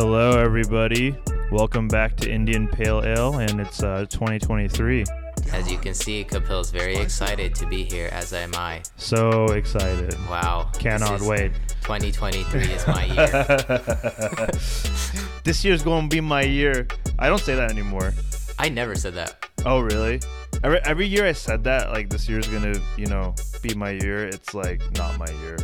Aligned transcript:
Hello, 0.00 0.38
everybody. 0.38 1.12
Welcome 1.50 1.88
back 1.88 2.14
to 2.18 2.30
Indian 2.30 2.68
Pale 2.68 3.02
Ale, 3.04 3.38
and 3.40 3.60
it's 3.60 3.82
uh, 3.82 4.06
2023. 4.08 5.04
As 5.52 5.68
you 5.68 5.76
can 5.76 5.92
see, 5.92 6.22
Kapil's 6.22 6.70
very 6.70 6.94
excited 6.94 7.52
to 7.56 7.66
be 7.66 7.82
here, 7.82 8.08
as 8.12 8.32
am 8.32 8.54
I. 8.54 8.82
So 8.94 9.46
excited. 9.46 10.14
Wow. 10.30 10.70
Cannot 10.78 11.22
wait. 11.22 11.50
2023 11.82 12.60
is 12.60 12.86
my 12.86 13.04
year. 13.06 14.48
this 15.42 15.64
year's 15.64 15.82
going 15.82 16.08
to 16.08 16.14
be 16.14 16.20
my 16.20 16.42
year. 16.42 16.86
I 17.18 17.28
don't 17.28 17.42
say 17.42 17.56
that 17.56 17.68
anymore. 17.68 18.12
I 18.56 18.68
never 18.68 18.94
said 18.94 19.14
that. 19.14 19.48
Oh, 19.66 19.80
really? 19.80 20.20
Every, 20.62 20.78
every 20.84 21.06
year 21.08 21.26
I 21.26 21.32
said 21.32 21.64
that, 21.64 21.90
like, 21.90 22.08
this 22.08 22.28
year's 22.28 22.46
going 22.46 22.72
to, 22.72 22.80
you 22.96 23.06
know, 23.06 23.34
be 23.62 23.74
my 23.74 23.90
year. 23.90 24.28
It's 24.28 24.54
like 24.54 24.80
not 24.92 25.18
my 25.18 25.30
year. 25.42 25.56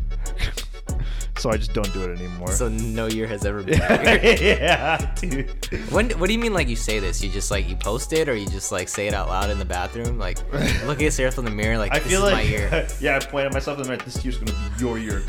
So 1.36 1.50
I 1.50 1.56
just 1.56 1.72
don't 1.72 1.92
do 1.92 2.02
it 2.04 2.18
anymore. 2.18 2.52
So 2.52 2.68
no 2.68 3.06
year 3.06 3.26
has 3.26 3.44
ever 3.44 3.62
been 3.64 3.78
yeah, 3.78 5.14
dude. 5.16 5.50
When, 5.90 6.10
what 6.12 6.26
do 6.28 6.32
you 6.32 6.38
mean 6.38 6.54
like 6.54 6.68
you 6.68 6.76
say 6.76 6.98
this? 7.00 7.22
You 7.22 7.30
just 7.30 7.50
like 7.50 7.68
you 7.68 7.76
post 7.76 8.12
it 8.12 8.28
or 8.28 8.34
you 8.34 8.46
just 8.46 8.70
like 8.72 8.88
say 8.88 9.06
it 9.08 9.14
out 9.14 9.28
loud 9.28 9.50
in 9.50 9.58
the 9.58 9.64
bathroom? 9.64 10.18
Like 10.18 10.38
look 10.86 10.96
at 10.98 11.00
yourself 11.02 11.38
in 11.38 11.44
the 11.44 11.50
mirror 11.50 11.78
like 11.78 11.92
I 11.92 11.98
this 11.98 12.08
feel 12.08 12.24
is 12.26 12.32
like 12.32 12.44
my 12.44 12.50
year. 12.50 12.86
yeah, 13.00 13.16
I 13.16 13.18
point 13.24 13.46
at 13.46 13.52
myself 13.52 13.78
in 13.78 13.84
the 13.84 13.88
mirror. 13.90 14.02
This 14.04 14.24
year's 14.24 14.38
gonna 14.38 14.52
be 14.52 14.80
your 14.84 14.98
year, 14.98 15.22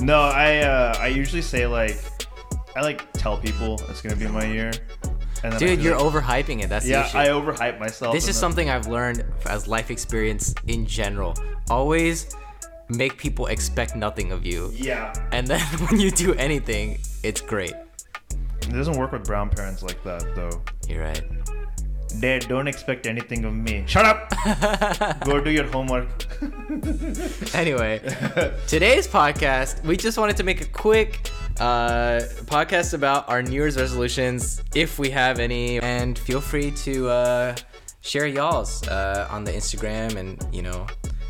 no, 0.00 0.20
I 0.20 0.58
uh, 0.58 0.94
I 0.98 1.08
usually 1.08 1.42
say 1.42 1.66
like 1.66 1.96
I 2.76 2.80
like 2.82 3.12
tell 3.12 3.36
people 3.36 3.80
it's 3.88 4.00
gonna 4.00 4.16
be 4.16 4.28
my 4.28 4.44
year. 4.46 4.70
And 5.44 5.56
Dude, 5.58 5.80
you're 5.80 5.96
like- 5.96 6.24
overhyping 6.24 6.62
it. 6.64 6.68
That's 6.68 6.84
the 6.84 6.90
Yeah. 6.92 7.10
I 7.14 7.28
overhype 7.28 7.78
myself. 7.78 8.12
this 8.12 8.24
is 8.24 8.34
then- 8.34 8.40
something 8.40 8.70
I've 8.70 8.86
learned 8.88 9.24
as 9.46 9.68
life 9.68 9.90
experience 9.90 10.52
in 10.66 10.84
general. 10.84 11.34
Always 11.70 12.34
make 12.88 13.16
people 13.18 13.46
expect 13.46 13.94
nothing 13.96 14.32
of 14.32 14.44
you. 14.46 14.70
Yeah, 14.74 15.12
And 15.32 15.46
then 15.46 15.60
when 15.88 16.00
you 16.00 16.10
do 16.10 16.34
anything, 16.34 16.98
it's 17.22 17.40
great. 17.40 17.74
it 18.62 18.72
doesn't 18.72 18.96
work 18.96 19.12
with 19.12 19.24
brown 19.24 19.50
parents 19.50 19.82
like 19.82 20.02
that 20.04 20.24
though. 20.34 20.62
You're 20.88 21.02
right. 21.04 21.22
Dad, 22.20 22.48
don't 22.48 22.66
expect 22.66 23.06
anything 23.06 23.44
of 23.44 23.54
me. 23.54 23.84
Shut 23.86 24.06
up. 24.06 24.32
Go 25.26 25.40
do 25.40 25.50
your 25.50 25.66
homework. 25.66 26.08
Anyway, 27.54 27.98
today's 28.66 29.06
podcast, 29.06 29.84
we 29.84 29.94
just 29.96 30.16
wanted 30.16 30.36
to 30.38 30.42
make 30.42 30.62
a 30.62 30.64
quick 30.66 31.30
uh, 31.60 32.20
podcast 32.46 32.94
about 32.94 33.28
our 33.28 33.42
New 33.42 33.52
Year's 33.52 33.76
resolutions, 33.76 34.62
if 34.74 34.98
we 34.98 35.10
have 35.10 35.38
any, 35.38 35.78
and 35.80 36.18
feel 36.18 36.40
free 36.40 36.70
to 36.72 37.08
uh, 37.08 37.54
share 38.00 38.26
y'all's 38.26 38.88
uh, 38.88 39.28
on 39.30 39.44
the 39.44 39.52
Instagram 39.52 40.16
and 40.16 40.42
you 40.52 40.62
know. 40.62 40.86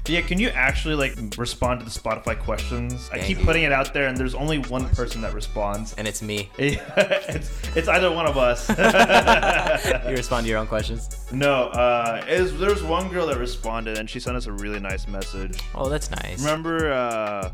Yeah, 0.09 0.23
can 0.23 0.41
you 0.41 0.49
actually 0.49 0.95
like 0.95 1.15
respond 1.37 1.81
to 1.81 1.85
the 1.85 1.91
Spotify 1.91 2.39
questions? 2.39 3.11
I 3.13 3.19
keep 3.19 3.39
you. 3.39 3.45
putting 3.45 3.65
it 3.65 3.73
out 3.73 3.93
there, 3.93 4.07
and 4.09 4.17
there's 4.17 4.35
only 4.35 4.59
one 4.59 4.89
person 4.91 5.21
that 5.23 5.35
responds. 5.35 5.95
And 5.95 6.09
it's 6.09 6.23
me. 6.23 6.51
it's 6.59 7.51
it's 7.77 7.89
either 7.89 8.11
one 8.11 8.27
of 8.27 8.37
us. 8.37 8.69
You 10.09 10.15
respond 10.17 10.45
to 10.45 10.51
your 10.51 10.59
own 10.59 10.67
questions. 10.67 11.27
No, 11.33 11.65
uh, 11.69 12.25
is 12.29 12.59
there's 12.59 12.83
one 12.83 13.09
girl 13.09 13.27
that 13.27 13.39
responded 13.39 13.99
and 13.99 14.09
she 14.09 14.19
sent 14.21 14.37
us 14.37 14.47
a 14.47 14.53
really 14.53 14.81
nice 14.81 15.07
message. 15.07 15.59
Oh, 15.75 15.89
that's 15.89 16.11
nice. 16.11 16.41
Remember, 16.41 16.93
uh, 16.93 17.51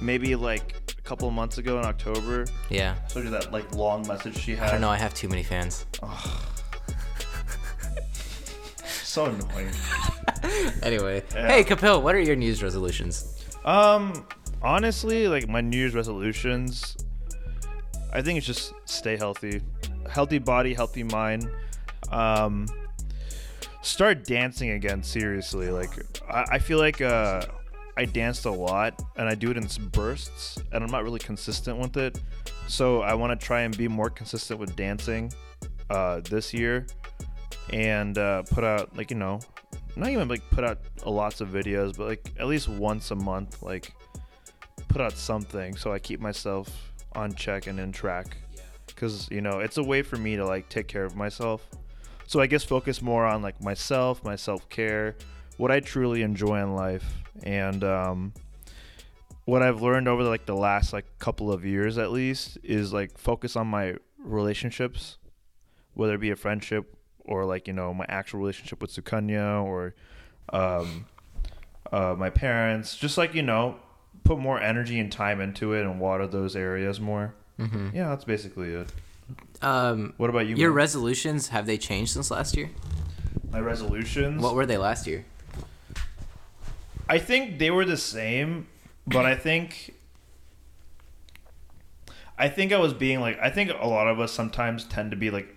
maybe 0.00 0.36
like 0.36 0.74
a 0.98 1.02
couple 1.02 1.26
of 1.28 1.34
months 1.34 1.58
ago 1.58 1.78
in 1.78 1.84
October, 1.84 2.46
Yeah. 2.70 2.94
showed 3.08 3.24
you 3.24 3.30
that 3.30 3.52
like 3.52 3.74
long 3.74 4.06
message 4.06 4.36
she 4.38 4.54
had. 4.54 4.68
I 4.68 4.72
don't 4.72 4.80
know. 4.80 4.90
I 4.90 4.96
have 4.98 5.14
too 5.14 5.28
many 5.28 5.42
fans. 5.42 5.86
So 9.16 9.24
annoying. 9.24 9.70
Anyway, 10.82 11.22
Yeah. 11.34 11.48
hey 11.48 11.64
Kapil, 11.64 12.02
what 12.02 12.14
are 12.14 12.20
your 12.20 12.36
New 12.36 12.44
Year's 12.44 12.62
resolutions? 12.62 13.42
Um, 13.64 14.26
honestly, 14.60 15.26
like 15.26 15.48
my 15.48 15.62
New 15.62 15.78
Year's 15.78 15.94
resolutions, 15.94 16.98
I 18.12 18.20
think 18.20 18.36
it's 18.36 18.46
just 18.46 18.74
stay 18.84 19.16
healthy, 19.16 19.62
healthy 20.10 20.38
body, 20.38 20.74
healthy 20.74 21.02
mind. 21.02 21.48
Um, 22.10 22.66
start 23.80 24.24
dancing 24.26 24.70
again. 24.72 25.02
Seriously, 25.02 25.70
like 25.70 25.92
I, 26.28 26.44
I 26.52 26.58
feel 26.58 26.76
like 26.78 27.00
uh, 27.00 27.40
I 27.96 28.04
danced 28.04 28.44
a 28.44 28.50
lot 28.52 29.00
and 29.16 29.30
I 29.30 29.34
do 29.34 29.50
it 29.50 29.56
in 29.56 29.66
bursts, 29.92 30.58
and 30.72 30.84
I'm 30.84 30.90
not 30.90 31.04
really 31.04 31.20
consistent 31.20 31.78
with 31.78 31.96
it. 31.96 32.20
So 32.68 33.00
I 33.00 33.14
want 33.14 33.38
to 33.40 33.46
try 33.46 33.62
and 33.62 33.74
be 33.74 33.88
more 33.88 34.10
consistent 34.10 34.60
with 34.60 34.76
dancing 34.76 35.32
uh, 35.88 36.20
this 36.20 36.52
year, 36.52 36.86
and 37.72 38.16
uh, 38.18 38.42
put 38.42 38.64
out 38.64 38.96
like 38.96 39.10
you 39.10 39.16
know, 39.16 39.40
not 39.96 40.10
even 40.10 40.28
like 40.28 40.48
put 40.50 40.64
out 40.64 40.78
lots 41.04 41.40
of 41.40 41.48
videos, 41.48 41.96
but 41.96 42.06
like 42.06 42.32
at 42.38 42.46
least 42.46 42.68
once 42.68 43.10
a 43.10 43.16
month, 43.16 43.62
like 43.62 43.92
put 44.88 45.00
out 45.00 45.12
something 45.12 45.76
so 45.76 45.92
I 45.92 45.98
keep 45.98 46.20
myself 46.20 46.92
on 47.14 47.34
check 47.34 47.66
and 47.66 47.78
in 47.80 47.92
track. 47.92 48.36
Cause 48.94 49.28
you 49.30 49.42
know 49.42 49.58
it's 49.58 49.76
a 49.76 49.82
way 49.82 50.00
for 50.02 50.16
me 50.16 50.36
to 50.36 50.46
like 50.46 50.68
take 50.68 50.88
care 50.88 51.04
of 51.04 51.16
myself. 51.16 51.68
So 52.26 52.40
I 52.40 52.46
guess 52.46 52.64
focus 52.64 53.02
more 53.02 53.24
on 53.24 53.42
like 53.42 53.60
myself, 53.60 54.24
my 54.24 54.36
self 54.36 54.68
care, 54.68 55.16
what 55.58 55.70
I 55.70 55.80
truly 55.80 56.22
enjoy 56.22 56.62
in 56.62 56.74
life, 56.74 57.04
and 57.42 57.84
um, 57.84 58.32
what 59.44 59.62
I've 59.62 59.80
learned 59.80 60.08
over 60.08 60.22
like 60.24 60.46
the 60.46 60.56
last 60.56 60.92
like 60.92 61.18
couple 61.18 61.52
of 61.52 61.64
years 61.64 61.98
at 61.98 62.10
least 62.10 62.58
is 62.62 62.92
like 62.92 63.16
focus 63.16 63.54
on 63.54 63.66
my 63.66 63.94
relationships, 64.18 65.18
whether 65.94 66.14
it 66.14 66.20
be 66.20 66.30
a 66.30 66.36
friendship 66.36 66.95
or 67.26 67.44
like 67.44 67.66
you 67.66 67.72
know 67.74 67.92
my 67.92 68.06
actual 68.08 68.40
relationship 68.40 68.80
with 68.80 68.90
Sukanya 68.90 69.62
or 69.62 69.94
um, 70.52 71.06
uh, 71.92 72.14
my 72.18 72.30
parents. 72.30 72.96
Just 72.96 73.18
like 73.18 73.34
you 73.34 73.42
know, 73.42 73.76
put 74.24 74.38
more 74.38 74.60
energy 74.60 74.98
and 74.98 75.10
time 75.12 75.40
into 75.40 75.72
it 75.74 75.82
and 75.82 76.00
water 76.00 76.26
those 76.26 76.56
areas 76.56 77.00
more. 77.00 77.34
Mm-hmm. 77.58 77.90
Yeah, 77.94 78.08
that's 78.08 78.24
basically 78.24 78.72
it. 78.72 78.88
Um, 79.62 80.14
What 80.18 80.30
about 80.30 80.46
you? 80.46 80.54
your 80.56 80.70
resolutions 80.70 81.48
have 81.48 81.66
they 81.66 81.78
changed 81.78 82.12
since 82.12 82.30
last 82.30 82.56
year? 82.56 82.70
my 83.50 83.60
resolutions. 83.60 84.42
What 84.42 84.54
were 84.54 84.66
they 84.66 84.76
last 84.76 85.06
year? 85.06 85.24
I 87.08 87.18
think 87.18 87.58
they 87.58 87.70
were 87.70 87.84
the 87.84 87.96
same, 87.96 88.66
but 89.06 89.24
I 89.24 89.34
think 89.36 89.94
I 92.38 92.48
think 92.48 92.72
I 92.72 92.78
was 92.78 92.92
being 92.92 93.20
like 93.20 93.38
I 93.40 93.50
think 93.50 93.70
a 93.80 93.86
lot 93.86 94.08
of 94.08 94.20
us 94.20 94.32
sometimes 94.32 94.84
tend 94.84 95.10
to 95.12 95.16
be 95.16 95.30
like 95.30 95.55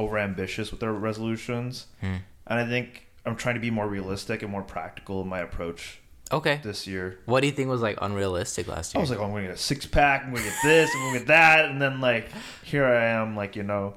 over 0.00 0.18
ambitious 0.18 0.70
with 0.70 0.82
our 0.82 0.92
resolutions. 0.92 1.86
Hmm. 2.00 2.16
And 2.46 2.58
I 2.58 2.66
think 2.66 3.06
I'm 3.24 3.36
trying 3.36 3.54
to 3.54 3.60
be 3.60 3.70
more 3.70 3.86
realistic 3.88 4.42
and 4.42 4.50
more 4.50 4.62
practical 4.62 5.20
in 5.22 5.28
my 5.28 5.40
approach 5.40 6.00
Okay. 6.32 6.60
this 6.62 6.86
year. 6.86 7.18
What 7.26 7.40
do 7.40 7.46
you 7.46 7.52
think 7.52 7.68
was 7.68 7.82
like 7.82 7.98
unrealistic 8.00 8.66
last 8.66 8.94
year? 8.94 9.00
I 9.00 9.02
was 9.02 9.10
like, 9.10 9.18
oh, 9.18 9.24
I'm 9.24 9.30
gonna 9.30 9.42
get 9.42 9.50
a 9.52 9.56
six 9.56 9.86
pack, 9.86 10.24
I'm 10.24 10.32
gonna 10.32 10.44
get 10.44 10.54
this, 10.62 10.90
I'm 10.94 11.00
gonna 11.08 11.18
get 11.18 11.28
that, 11.28 11.64
and 11.66 11.80
then 11.82 12.00
like 12.00 12.28
here 12.64 12.84
I 12.84 13.04
am, 13.06 13.36
like 13.36 13.56
you 13.56 13.62
know, 13.62 13.94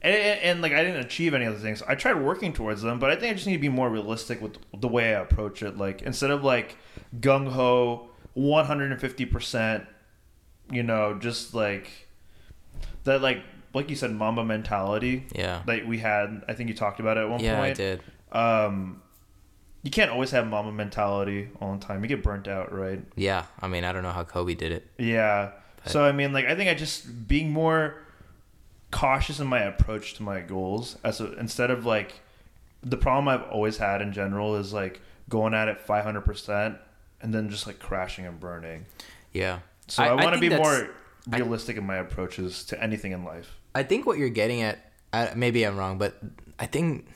and, 0.00 0.14
and, 0.14 0.40
and, 0.40 0.62
like 0.62 0.72
I 0.72 0.82
didn't 0.82 1.04
achieve 1.04 1.34
any 1.34 1.44
of 1.44 1.54
the 1.54 1.60
things. 1.60 1.82
I 1.82 1.94
tried 1.94 2.14
working 2.14 2.52
towards 2.52 2.82
them, 2.82 2.98
but 2.98 3.10
I 3.10 3.16
think 3.16 3.30
I 3.30 3.34
just 3.34 3.46
need 3.46 3.52
to 3.54 3.58
be 3.60 3.68
more 3.68 3.88
realistic 3.90 4.40
with 4.40 4.56
the 4.78 4.88
way 4.88 5.14
I 5.14 5.20
approach 5.20 5.62
it. 5.62 5.76
Like 5.76 6.02
instead 6.02 6.30
of 6.30 6.42
like 6.42 6.76
gung 7.20 7.48
ho, 7.52 8.08
150 8.34 9.26
percent, 9.26 9.86
you 10.70 10.82
know, 10.82 11.14
just 11.18 11.54
like 11.54 12.08
that, 13.04 13.20
like 13.20 13.42
like 13.74 13.88
you 13.90 13.96
said, 13.96 14.10
Mamba 14.12 14.44
mentality 14.44 15.26
yeah. 15.34 15.62
that 15.66 15.86
we 15.86 15.98
had. 15.98 16.44
I 16.48 16.52
think 16.54 16.68
you 16.68 16.74
talked 16.74 17.00
about 17.00 17.16
it 17.16 17.20
at 17.20 17.28
one 17.30 17.40
Yeah, 17.40 17.60
I 17.60 17.64
point 17.66 17.76
did. 17.76 18.02
um 18.32 19.02
you 19.84 19.90
can't 19.90 20.12
always 20.12 20.30
have 20.30 20.46
mama 20.46 20.70
mentality 20.70 21.48
all 21.60 21.74
the 21.74 21.84
time 21.84 22.02
you 22.04 22.08
get 22.08 22.22
burnt 22.22 22.46
out 22.46 22.72
right 22.72 23.02
Yeah. 23.16 23.46
I 23.60 23.66
mean, 23.66 23.82
I 23.84 23.90
don't 23.92 24.04
know 24.04 24.12
how 24.12 24.22
Kobe 24.24 24.54
did 24.54 24.70
it. 24.72 24.86
yeah 24.98 25.50
so 25.84 26.04
i 26.04 26.12
mean 26.12 26.32
like 26.32 26.44
i 26.46 26.54
think 26.54 26.70
i 26.70 26.74
just 26.74 27.26
being 27.26 27.50
more 27.50 27.96
cautious 28.92 29.40
in 29.40 29.46
my 29.48 29.58
approach 29.60 30.14
to 30.14 30.22
my 30.22 30.40
goals 30.40 30.96
as 31.02 31.20
a, 31.20 31.32
instead 31.40 31.72
of 31.72 31.84
like 31.84 32.20
the 32.84 32.96
problem 32.96 33.26
i've 33.26 33.42
always 33.50 33.78
had 33.78 34.00
in 34.00 34.12
general 34.12 34.54
is 34.54 34.72
like 34.72 35.00
going 35.28 35.54
at 35.54 35.66
it 35.66 35.84
500% 35.84 36.78
and 37.20 37.34
then 37.34 37.48
just 37.50 37.66
like 37.66 37.78
crashing 37.80 38.26
and 38.26 38.38
burning 38.38 38.86
Yeah. 39.32 39.58
so 39.88 40.04
i, 40.04 40.12
want 40.14 40.34
to 40.34 40.40
be 40.40 40.50
more 40.50 40.90
realistic 41.28 41.76
in 41.76 41.84
my 41.84 41.96
approaches 41.96 42.64
to 42.66 42.80
anything 42.80 43.10
in 43.12 43.24
life 43.24 43.56
I 43.74 43.82
think 43.82 44.06
what 44.06 44.18
you're 44.18 44.28
getting 44.28 44.62
at, 44.62 44.92
I, 45.12 45.32
maybe 45.34 45.64
I'm 45.64 45.76
wrong, 45.76 45.98
but 45.98 46.14
I 46.58 46.66
think, 46.66 47.06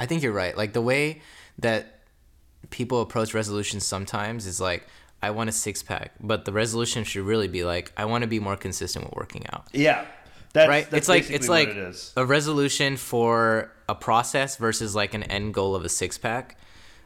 I 0.00 0.06
think 0.06 0.22
you're 0.22 0.32
right. 0.32 0.56
Like 0.56 0.72
the 0.72 0.82
way 0.82 1.22
that 1.58 2.00
people 2.70 3.00
approach 3.00 3.34
resolutions 3.34 3.86
sometimes 3.86 4.46
is 4.46 4.60
like, 4.60 4.86
I 5.22 5.30
want 5.30 5.48
a 5.48 5.52
six 5.52 5.82
pack, 5.82 6.12
but 6.20 6.44
the 6.44 6.52
resolution 6.52 7.04
should 7.04 7.24
really 7.24 7.48
be 7.48 7.64
like, 7.64 7.92
I 7.96 8.04
want 8.04 8.22
to 8.22 8.28
be 8.28 8.38
more 8.38 8.56
consistent 8.56 9.04
with 9.04 9.14
working 9.14 9.46
out. 9.52 9.66
yeah 9.72 10.06
that's, 10.52 10.68
right? 10.68 10.90
that's 10.90 11.08
it's 11.08 11.08
like 11.08 11.30
it's 11.30 11.48
like 11.48 11.68
it 11.68 12.12
a 12.16 12.24
resolution 12.24 12.96
for 12.96 13.70
a 13.88 13.94
process 13.94 14.56
versus 14.56 14.94
like 14.94 15.14
an 15.14 15.22
end 15.24 15.54
goal 15.54 15.74
of 15.74 15.84
a 15.84 15.88
six 15.88 16.16
pack. 16.18 16.56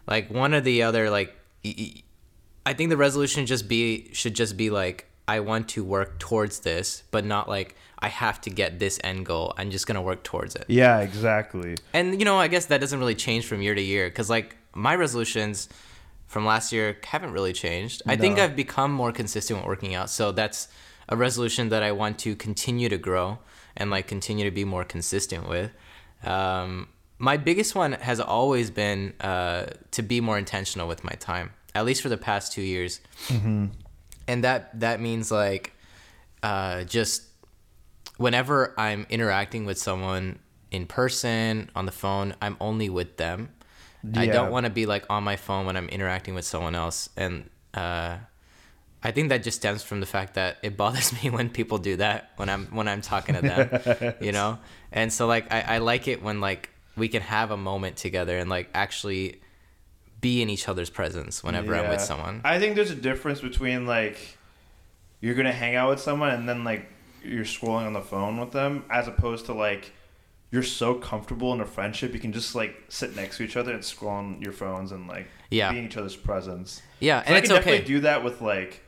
Like 0.07 0.31
one 0.31 0.55
or 0.55 0.61
the 0.61 0.85
other. 0.85 1.11
Like 1.11 1.35
I 1.65 2.73
think 2.75 2.91
the 2.91 2.97
resolution 2.97 3.47
just 3.47 3.69
be 3.69 4.11
should 4.13 4.35
just 4.35 4.57
be 4.57 4.71
like 4.71 5.07
I 5.29 5.41
want 5.41 5.69
to 5.71 5.85
work 5.85 6.19
towards 6.19 6.61
this, 6.61 7.05
but 7.11 7.25
not 7.25 7.49
like 7.49 7.77
I 7.99 8.09
have 8.09 8.41
to 8.43 8.51
get 8.51 8.79
this 8.79 8.99
end 9.05 9.27
goal. 9.27 9.55
I'm 9.57 9.71
just 9.71 9.87
gonna 9.87 10.03
work 10.03 10.23
towards 10.25 10.57
it. 10.57 10.65
yeah 10.69 11.01
exactly 11.01 11.77
And 11.93 12.19
you 12.19 12.25
know, 12.25 12.39
I 12.39 12.49
guess 12.49 12.67
that 12.67 12.81
doesn't 12.81 12.99
really 12.99 13.15
change 13.15 13.47
from 13.47 13.63
year 13.63 13.75
to 13.75 13.83
year 13.83 14.09
because 14.09 14.29
like 14.29 14.57
my 14.75 14.95
resolutions 14.95 15.69
from 16.27 16.47
last 16.47 16.73
year 16.73 16.97
haven't 17.05 17.33
really 17.33 17.53
changed. 17.53 18.03
I 18.07 18.17
think 18.17 18.39
I've 18.39 18.57
become 18.57 18.91
more 18.91 19.13
consistent 19.13 19.61
with 19.61 19.67
working 19.67 19.95
out, 19.95 20.11
so 20.11 20.33
that's 20.33 20.69
a 21.09 21.17
resolution 21.17 21.69
that 21.69 21.83
I 21.83 21.93
want 21.93 22.19
to 22.21 22.35
continue 22.35 22.89
to 22.89 22.99
grow 22.99 23.39
and 23.77 23.91
like 23.91 24.07
continue 24.07 24.45
to 24.45 24.51
be 24.51 24.65
more 24.65 24.85
consistent 24.85 25.49
with. 25.49 25.71
Um, 26.25 26.89
my 27.19 27.37
biggest 27.37 27.75
one 27.75 27.93
has 27.93 28.19
always 28.19 28.71
been 28.71 29.15
uh, 29.21 29.67
to 29.93 30.03
be 30.03 30.21
more 30.21 30.39
intentional 30.39 30.89
with 30.89 31.05
my 31.05 31.13
time, 31.21 31.51
at 31.75 31.85
least 31.85 32.03
for 32.03 32.09
the 32.09 32.17
past 32.17 32.53
two 32.53 32.63
years. 32.63 33.01
And 34.29 34.45
that 34.45 34.79
that 34.81 35.01
means 35.01 35.31
like 35.31 35.73
uh, 36.43 36.85
just 36.85 37.23
whenever 38.17 38.75
I'm 38.79 39.07
interacting 39.09 39.65
with 39.65 39.79
someone 39.79 40.39
in 40.71 40.87
person 40.87 41.71
on 41.75 41.87
the 41.87 41.93
phone, 41.93 42.35
I'm 42.41 42.57
only 42.61 42.89
with 42.89 43.17
them. 43.17 43.51
I 44.15 44.27
don't 44.27 44.51
want 44.51 44.67
to 44.67 44.71
be 44.71 44.87
like 44.87 45.05
on 45.09 45.23
my 45.23 45.37
phone 45.37 45.65
when 45.67 45.77
I'm 45.77 45.89
interacting 45.89 46.35
with 46.35 46.45
someone 46.45 46.75
else, 46.75 47.09
and 47.17 47.49
uh, 47.73 48.17
I 49.05 49.11
think 49.11 49.29
that 49.29 49.45
just 49.45 49.59
stems 49.59 49.83
from 49.83 50.01
the 50.01 50.07
fact 50.07 50.35
that 50.35 50.59
it 50.63 50.77
bothers 50.83 51.13
me 51.23 51.31
when 51.31 51.51
people 51.51 51.79
do 51.79 51.97
that 51.97 52.33
when 52.37 52.49
I'm 52.49 52.67
when 52.67 52.89
I'm 52.89 53.01
talking 53.01 53.35
to 53.37 53.43
them, 53.43 54.15
you 54.21 54.33
know. 54.33 54.59
And 54.91 55.13
so 55.13 55.27
like 55.27 55.53
I, 55.53 55.61
I 55.61 55.79
like 55.79 56.09
it 56.09 56.23
when 56.23 56.41
like 56.41 56.71
we 56.97 57.09
can 57.09 57.23
have 57.23 57.51
a 57.51 57.57
moment 57.57 57.97
together 57.97 58.37
and 58.39 58.51
like 58.51 58.69
actually 58.75 59.41
be 60.23 60.41
in 60.41 60.49
each 60.49 60.67
other's 60.69 60.89
presence 60.89 61.45
whenever 61.45 61.75
I'm 61.77 61.91
with 61.91 62.01
someone. 62.01 62.41
I 62.45 62.59
think 62.59 62.77
there's 62.77 62.91
a 62.91 62.95
difference 62.97 63.43
between 63.43 63.85
like 63.87 64.39
you're 65.21 65.35
gonna 65.35 65.53
hang 65.53 65.77
out 65.77 65.91
with 65.91 66.01
someone 66.01 66.31
and 66.31 66.49
then 66.49 66.65
like 66.65 66.89
you're 67.23 67.45
scrolling 67.45 67.87
on 67.87 67.93
the 67.93 68.01
phone 68.01 68.39
with 68.41 68.53
them, 68.53 68.85
as 68.91 69.07
opposed 69.07 69.47
to 69.47 69.53
like 69.53 69.93
you're 70.51 70.63
so 70.63 70.95
comfortable 70.95 71.53
in 71.53 71.61
a 71.61 71.67
friendship 71.67 72.13
you 72.15 72.21
can 72.21 72.33
just 72.33 72.55
like 72.55 72.75
sit 72.89 73.15
next 73.17 73.37
to 73.39 73.43
each 73.43 73.57
other 73.57 73.73
and 73.73 73.85
scroll 73.85 74.13
on 74.13 74.41
your 74.43 74.53
phones 74.53 74.93
and 74.93 75.07
like 75.09 75.27
Yeah. 75.51 75.71
be 75.73 75.79
in 75.79 75.87
each 75.87 75.97
other's 75.97 76.17
presence. 76.17 76.83
yeah, 77.01 77.21
So 77.23 77.27
and 77.27 77.35
I 77.35 77.39
it's 77.39 77.49
can 77.49 77.57
okay. 77.59 77.65
definitely 77.71 77.95
do 77.95 78.01
that 78.01 78.25
with 78.25 78.41
like 78.41 78.83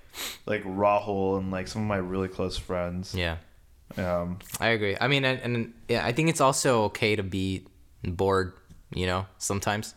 like 0.46 0.62
Rahul 0.64 1.38
and 1.38 1.50
like 1.50 1.68
some 1.68 1.82
of 1.82 1.88
my 1.88 1.96
really 1.96 2.28
close 2.28 2.56
friends. 2.56 3.14
yeah. 3.14 3.36
Um, 3.96 4.38
I 4.60 4.68
agree. 4.68 4.96
I 5.00 5.06
mean, 5.08 5.24
and, 5.24 5.40
and 5.42 5.74
yeah, 5.88 6.04
I 6.04 6.12
think 6.12 6.28
it's 6.28 6.40
also 6.40 6.84
okay 6.84 7.14
to 7.16 7.22
be 7.22 7.66
bored. 8.02 8.54
You 8.92 9.06
know, 9.06 9.26
sometimes 9.38 9.94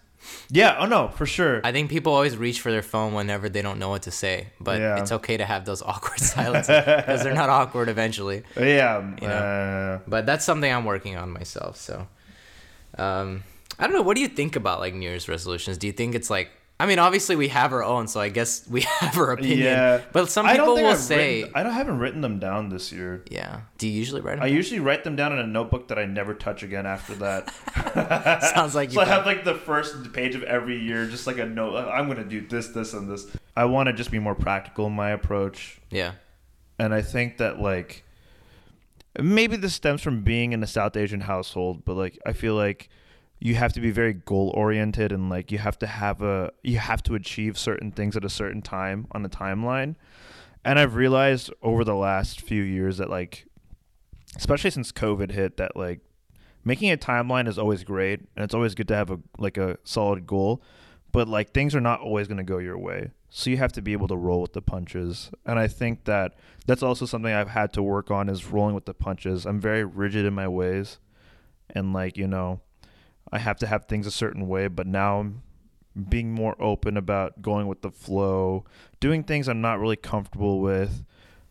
yeah. 0.50 0.78
Oh 0.80 0.86
no, 0.86 1.08
for 1.10 1.26
sure. 1.26 1.62
I 1.64 1.72
think 1.72 1.90
people 1.90 2.14
always 2.14 2.36
reach 2.38 2.60
for 2.62 2.72
their 2.72 2.82
phone 2.82 3.14
whenever 3.14 3.50
they 3.50 3.62
don't 3.62 3.80
know 3.80 3.90
what 3.90 4.04
to 4.04 4.12
say, 4.12 4.48
but 4.60 4.80
Yeah. 4.80 5.00
it's 5.02 5.12
okay 5.12 5.38
to 5.38 5.46
have 5.46 5.66
those 5.66 5.82
awkward 5.82 6.20
silences 6.34 6.84
because 6.86 7.24
they're 7.24 7.34
not 7.34 7.50
awkward 7.50 7.90
eventually. 7.90 8.44
yeah. 8.58 9.00
You 9.22 9.28
know. 9.28 9.34
uh, 9.34 10.00
But 10.08 10.26
that's 10.26 10.44
something 10.46 10.72
I'm 10.72 10.86
working 10.86 11.16
on 11.18 11.30
myself. 11.32 11.78
So, 11.78 12.08
um, 12.98 13.44
I 13.80 13.84
don't 13.86 13.94
know. 13.96 14.02
What 14.02 14.16
do 14.16 14.22
you 14.22 14.28
think 14.30 14.56
about 14.56 14.80
like 14.80 14.94
New 14.94 15.08
Year's 15.10 15.28
resolutions? 15.30 15.78
Do 15.78 15.88
you 15.88 15.94
think 15.94 16.16
it's 16.16 16.30
like? 16.30 16.50
I 16.80 16.86
mean, 16.86 17.00
obviously 17.00 17.36
we 17.36 17.48
have 17.48 17.74
our 17.74 17.84
own, 17.84 18.08
so 18.08 18.20
I 18.20 18.30
guess 18.30 18.68
we 18.70 18.82
have 19.00 19.18
our 19.18 19.32
opinion. 19.32 19.60
yeah. 19.60 20.02
But 20.12 20.30
some 20.30 20.48
people 20.48 20.76
will 20.76 20.86
I've 20.86 21.00
say, 21.00 21.42
written- 21.42 21.54
I 21.56 21.64
don't 21.64 21.74
haven't 21.74 21.98
written 21.98 22.22
them 22.22 22.38
down 22.38 22.70
this 22.70 22.92
year. 22.92 23.24
yeah. 23.32 23.62
Do 23.80 23.88
you 23.88 23.94
usually 23.98 24.22
write 24.22 24.36
them? 24.36 24.44
I 24.44 24.48
usually 24.48 24.80
write 24.80 25.04
them 25.04 25.16
down 25.16 25.32
in 25.34 25.40
a 25.40 25.48
notebook 25.48 25.88
that 25.88 25.98
I 25.98 26.06
never 26.06 26.36
touch 26.36 26.62
again 26.62 26.86
after 26.86 27.16
that. 27.16 27.52
Sounds 28.56 28.76
like 28.76 28.92
so. 28.92 29.02
I 29.02 29.06
have 29.06 29.26
like 29.26 29.44
the 29.44 29.56
first 29.56 30.14
page 30.14 30.36
of 30.36 30.44
every 30.44 30.78
year, 30.80 31.08
just 31.08 31.26
like 31.26 31.40
a 31.40 31.46
note. 31.46 31.76
Uh, 31.76 31.90
I'm 31.90 32.08
gonna 32.08 32.24
do 32.24 32.42
this, 32.42 32.68
this, 32.68 32.94
and 32.94 33.10
this. 33.10 33.26
I 33.56 33.66
want 33.66 33.88
to 33.88 33.94
just 33.94 34.12
be 34.12 34.20
more 34.20 34.36
practical 34.36 34.86
in 34.86 34.94
my 34.94 35.10
approach, 35.10 35.80
yeah. 35.90 36.12
and 36.78 36.94
I 36.94 37.02
think 37.02 37.38
that 37.38 37.60
like 37.60 38.04
maybe 39.20 39.56
this 39.58 39.74
stems 39.74 40.02
from 40.04 40.22
being 40.22 40.54
in 40.54 40.62
a 40.62 40.68
South 40.68 40.96
Asian 40.96 41.22
household, 41.22 41.84
but 41.86 41.96
like 41.96 42.20
I 42.26 42.34
feel 42.34 42.54
like 42.56 42.90
you 43.40 43.56
have 43.56 43.74
to 43.74 43.82
be 43.82 43.92
very 43.92 44.14
goal 44.14 44.52
oriented 44.56 45.12
and 45.12 45.30
like 45.30 45.52
you 45.52 45.58
have 45.60 45.78
to 45.80 45.88
have 45.88 46.22
a 46.22 46.52
you 46.64 46.78
have 46.80 47.04
to 47.04 47.16
achieve 47.16 47.58
certain 47.58 47.92
things 47.92 48.16
at 48.18 48.26
a 48.26 48.30
certain 48.30 48.62
time 48.62 49.08
on 49.12 49.24
a 49.26 49.30
timeline. 49.30 49.96
And 50.66 50.80
I've 50.80 50.96
realized 50.96 51.52
over 51.62 51.84
the 51.84 51.96
last 51.96 52.42
few 52.42 52.64
years 52.64 52.98
that 52.98 53.10
like 53.10 53.46
especially 54.36 54.72
since 54.72 54.92
COVID 54.92 55.32
hit 55.32 55.58
that 55.58 55.76
like 55.76 56.00
making 56.64 56.92
a 56.92 56.98
timeline 56.98 57.48
is 57.48 57.58
always 57.58 57.84
great 57.84 58.20
and 58.36 58.44
it's 58.44 58.54
always 58.54 58.76
good 58.76 58.88
to 58.88 58.96
have 58.96 59.12
a 59.12 59.20
like 59.38 59.58
a 59.58 59.78
solid 59.84 60.26
goal, 60.26 60.64
but 61.12 61.28
like 61.28 61.54
things 61.54 61.76
are 61.76 61.82
not 61.82 62.02
always 62.02 62.28
going 62.28 62.38
to 62.38 62.44
go 62.44 62.58
your 62.58 62.78
way. 62.78 63.12
So 63.30 63.50
you 63.50 63.58
have 63.58 63.74
to 63.74 63.82
be 63.82 63.92
able 63.92 64.08
to 64.08 64.16
roll 64.16 64.42
with 64.42 64.54
the 64.54 64.62
punches. 64.62 65.30
And 65.46 65.60
I 65.60 65.68
think 65.68 66.06
that 66.06 66.36
that's 66.66 66.82
also 66.82 67.06
something 67.06 67.32
I've 67.32 67.50
had 67.50 67.74
to 67.74 67.84
work 67.84 68.10
on 68.10 68.30
is 68.30 68.46
rolling 68.46 68.74
with 68.74 68.86
the 68.86 68.94
punches. 68.94 69.46
I'm 69.46 69.60
very 69.60 69.84
rigid 69.84 70.26
in 70.26 70.34
my 70.34 70.48
ways 70.48 70.98
and 71.70 71.94
like, 71.94 72.18
you 72.18 72.28
know, 72.28 72.62
I 73.32 73.40
have 73.40 73.58
to 73.58 73.68
have 73.68 73.86
things 73.86 74.08
a 74.08 74.12
certain 74.12 74.48
way, 74.48 74.68
but 74.68 74.88
now 74.88 75.20
I'm 75.20 75.42
being 76.10 76.32
more 76.32 76.56
open 76.62 76.98
about 76.98 77.42
going 77.42 77.68
with 77.68 77.82
the 77.82 77.92
flow, 77.92 78.66
doing 79.00 79.24
things 79.24 79.48
I'm 79.48 79.62
not 79.62 79.80
really 79.80 79.96
comfortable 79.96 80.60
with. 80.60 81.04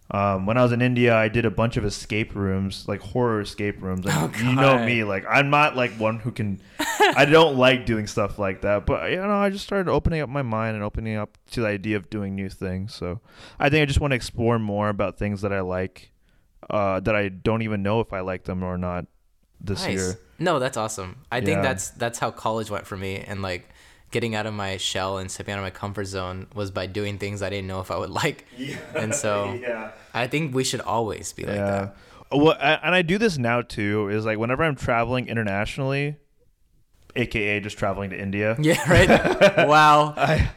Um, 0.08 0.46
when 0.46 0.56
I 0.56 0.62
was 0.62 0.70
in 0.70 0.82
India, 0.82 1.16
I 1.16 1.28
did 1.28 1.44
a 1.44 1.50
bunch 1.50 1.76
of 1.76 1.84
escape 1.84 2.36
rooms, 2.36 2.86
like 2.86 3.00
horror 3.00 3.40
escape 3.40 3.82
rooms. 3.82 4.06
And 4.06 4.14
Oh, 4.14 4.38
you 4.38 4.54
know 4.54 4.84
me, 4.84 5.02
like 5.02 5.24
I'm 5.28 5.50
not 5.50 5.74
like 5.74 5.90
one 5.92 6.20
who 6.20 6.30
can. 6.30 6.60
I 7.00 7.24
don't 7.24 7.56
like 7.58 7.86
doing 7.86 8.06
stuff 8.06 8.38
like 8.38 8.60
that, 8.60 8.86
but 8.86 9.10
you 9.10 9.16
know, 9.16 9.30
I 9.30 9.50
just 9.50 9.64
started 9.64 9.90
opening 9.90 10.20
up 10.20 10.28
my 10.28 10.42
mind 10.42 10.76
and 10.76 10.84
opening 10.84 11.16
up 11.16 11.36
to 11.52 11.62
the 11.62 11.66
idea 11.66 11.96
of 11.96 12.08
doing 12.08 12.36
new 12.36 12.48
things. 12.48 12.94
So 12.94 13.20
I 13.58 13.68
think 13.68 13.82
I 13.82 13.86
just 13.86 14.00
want 14.00 14.12
to 14.12 14.16
explore 14.16 14.60
more 14.60 14.88
about 14.88 15.18
things 15.18 15.40
that 15.40 15.52
I 15.52 15.60
like, 15.60 16.12
uh, 16.70 17.00
that 17.00 17.16
I 17.16 17.28
don't 17.28 17.62
even 17.62 17.82
know 17.82 17.98
if 17.98 18.12
I 18.12 18.20
like 18.20 18.44
them 18.44 18.62
or 18.62 18.78
not 18.78 19.06
this 19.60 19.84
Nice. 19.84 19.94
year. 19.94 20.18
No, 20.38 20.58
that's 20.58 20.76
awesome. 20.76 21.16
I 21.32 21.40
think 21.40 21.62
that's 21.62 21.90
that's 21.90 22.18
how 22.18 22.30
college 22.30 22.70
went 22.70 22.86
for 22.86 22.96
me, 22.96 23.16
and 23.26 23.40
like 23.42 23.68
getting 24.12 24.34
out 24.34 24.46
of 24.46 24.54
my 24.54 24.76
shell 24.76 25.18
and 25.18 25.30
stepping 25.30 25.52
out 25.52 25.58
of 25.58 25.64
my 25.64 25.70
comfort 25.70 26.04
zone 26.04 26.46
was 26.54 26.70
by 26.70 26.86
doing 26.86 27.18
things 27.18 27.42
I 27.42 27.50
didn't 27.50 27.66
know 27.66 27.80
if 27.80 27.90
I 27.90 27.96
would 27.98 28.10
like. 28.22 28.46
And 28.94 29.14
so 29.14 29.52
yeah. 29.60 29.92
I 30.14 30.26
think 30.26 30.54
we 30.54 30.62
should 30.64 30.80
always 30.82 31.32
be 31.32 31.44
like 31.44 31.56
yeah. 31.56 31.70
that. 31.70 31.96
Well, 32.32 32.56
I- 32.60 32.80
and 32.82 32.94
I 32.94 33.02
do 33.02 33.18
this 33.18 33.38
now 33.38 33.62
too. 33.62 34.08
Is 34.10 34.24
like 34.26 34.38
whenever 34.38 34.62
I'm 34.62 34.76
traveling 34.76 35.28
internationally, 35.28 36.16
aka 37.14 37.60
just 37.60 37.78
traveling 37.78 38.10
to 38.10 38.20
India. 38.20 38.56
Yeah, 38.60 38.90
right. 38.90 39.66
wow, 39.68 40.12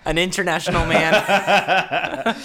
an 0.06 0.18
international 0.18 0.86
man. 0.86 2.36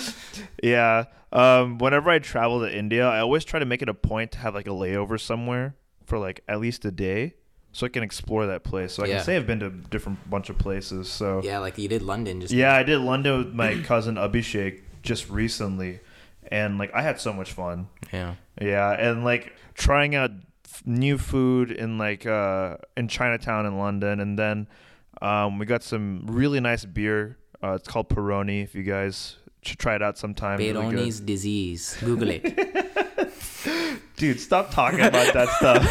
Yeah. 0.62 1.04
Um, 1.32 1.78
whenever 1.78 2.10
I 2.10 2.20
travel 2.20 2.60
to 2.60 2.72
India, 2.72 3.06
I 3.08 3.18
always 3.18 3.44
try 3.44 3.58
to 3.58 3.66
make 3.66 3.82
it 3.82 3.88
a 3.88 3.94
point 3.94 4.30
to 4.32 4.38
have 4.38 4.54
like 4.54 4.66
a 4.68 4.70
layover 4.70 5.20
somewhere 5.20 5.74
for 6.04 6.18
like 6.18 6.42
at 6.48 6.60
least 6.60 6.84
a 6.84 6.90
day, 6.90 7.34
so 7.72 7.86
I 7.86 7.88
can 7.88 8.02
explore 8.02 8.46
that 8.46 8.62
place. 8.64 8.92
So 8.92 9.02
I 9.04 9.06
Yeah. 9.06 9.16
can 9.16 9.24
say 9.24 9.36
I've 9.36 9.46
been 9.46 9.60
to 9.60 9.66
a 9.66 9.70
different 9.70 10.28
bunch 10.30 10.50
of 10.50 10.58
places. 10.58 11.08
So 11.10 11.40
Yeah, 11.42 11.58
like 11.58 11.78
you 11.78 11.88
did 11.88 12.02
London. 12.02 12.40
Just 12.40 12.52
yeah, 12.52 12.74
I 12.74 12.82
did 12.82 12.98
London 13.00 13.38
with 13.38 13.54
my 13.54 13.80
cousin 13.84 14.16
Abhishek 14.16 14.82
just 15.02 15.28
recently, 15.30 16.00
and 16.50 16.78
like 16.78 16.92
I 16.94 17.02
had 17.02 17.20
so 17.20 17.32
much 17.32 17.52
fun. 17.52 17.88
yeah. 18.12 18.34
Yeah, 18.60 18.90
and 18.92 19.24
like 19.24 19.52
trying 19.74 20.14
out 20.14 20.30
new 20.86 21.16
food 21.18 21.70
in 21.70 21.98
like 21.98 22.26
uh 22.26 22.76
in 22.96 23.08
Chinatown 23.08 23.66
in 23.66 23.78
London, 23.78 24.20
and 24.20 24.38
then 24.38 24.68
um 25.22 25.58
we 25.58 25.66
got 25.66 25.82
some 25.82 26.22
really 26.26 26.60
nice 26.60 26.84
beer. 26.84 27.38
Uh, 27.62 27.72
it's 27.74 27.88
called 27.88 28.08
Peroni. 28.08 28.62
If 28.62 28.74
you 28.74 28.82
guys 28.82 29.36
should 29.62 29.78
try 29.78 29.94
it 29.94 30.02
out 30.02 30.18
sometime. 30.18 30.58
Really 30.58 31.10
disease. 31.24 31.96
Google 32.00 32.28
it. 32.30 32.44
Dude, 34.24 34.40
stop 34.40 34.70
talking 34.70 35.00
about 35.02 35.34
that 35.34 35.48
stuff. 35.58 35.84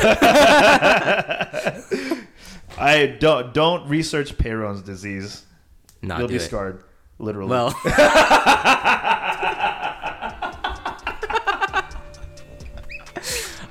I 2.80 3.06
don't 3.06 3.54
don't 3.54 3.88
research 3.88 4.36
Peyronie's 4.40 4.82
disease. 4.82 5.46
Not 6.02 6.18
You'll 6.18 6.30
be 6.30 6.38
it. 6.38 6.40
scarred, 6.40 6.84
literally. 7.20 7.52
Well. 7.52 7.68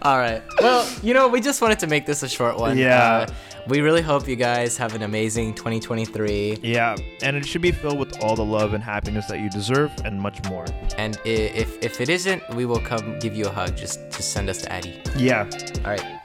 All 0.03 0.17
right. 0.17 0.43
Well, 0.61 0.89
you 1.03 1.13
know, 1.13 1.27
we 1.27 1.41
just 1.41 1.61
wanted 1.61 1.81
to 1.81 1.89
make 1.89 2.07
this 2.07 2.23
a 2.23 2.29
short 2.29 2.57
one. 2.57 2.79
Yeah. 2.79 3.27
Uh, 3.29 3.33
we 3.69 3.81
really 3.81 4.03
hope 4.03 4.29
you 4.29 4.37
guys 4.37 4.77
have 4.77 4.95
an 4.95 5.03
amazing 5.03 5.55
2023. 5.55 6.59
yeah, 6.63 6.97
and 7.23 7.37
it 7.37 7.47
should 7.47 7.63
be 7.63 7.73
filled 7.73 7.99
with 7.99 8.23
all 8.23 8.37
the 8.37 8.45
love 8.45 8.75
and 8.75 8.83
happiness 8.83 9.27
that 9.27 9.41
you 9.41 9.49
deserve, 9.51 9.93
and 10.05 10.21
much 10.21 10.43
more. 10.49 10.67
And 10.99 11.19
if 11.25 11.83
if 11.83 12.01
it 12.01 12.09
isn't, 12.09 12.43
we 12.55 12.65
will 12.67 12.81
come 12.81 13.19
give 13.19 13.35
you 13.35 13.47
a 13.47 13.51
hug. 13.51 13.77
Just 13.77 14.11
to 14.11 14.23
send 14.23 14.49
us 14.51 14.63
to 14.63 14.73
Addy. 14.73 15.01
Yeah. 15.17 15.49
All 15.85 15.91
right. 15.93 16.21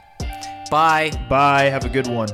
Bye. 0.70 1.10
Bye. 1.28 1.64
Have 1.64 1.84
a 1.84 1.88
good 1.88 2.06
one. 2.06 2.28